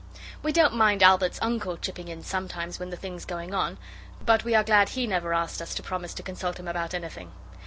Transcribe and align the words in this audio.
We 0.41 0.51
don't 0.51 0.73
mind 0.75 1.03
Albert's 1.03 1.37
uncle 1.43 1.77
chipping 1.77 2.07
in 2.07 2.23
sometimes 2.23 2.79
when 2.79 2.89
the 2.89 2.97
thing's 2.97 3.23
going 3.23 3.53
on, 3.53 3.77
but 4.25 4.43
we 4.43 4.55
are 4.55 4.63
glad 4.63 4.89
he 4.89 5.05
never 5.05 5.31
asked 5.31 5.61
us 5.61 5.75
to 5.75 5.83
promise 5.83 6.15
to 6.15 6.23
consult 6.23 6.57
him 6.59 6.67
about 6.67 6.95
anything. 6.95 7.31